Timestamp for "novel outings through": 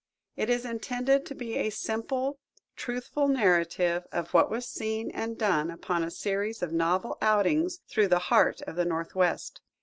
6.73-8.07